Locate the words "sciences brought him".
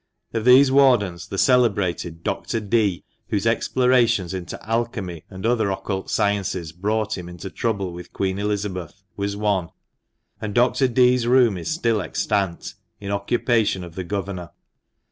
6.09-7.29